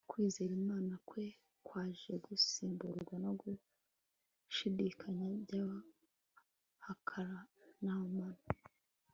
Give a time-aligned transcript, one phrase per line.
[0.09, 1.25] kwizera imana kwe
[1.65, 8.39] kwaje gusimburwa no gushidikanya by'abahakanamana